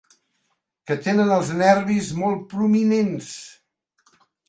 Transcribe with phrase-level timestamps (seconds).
[0.91, 3.33] Que tenen els nervis molt prominents.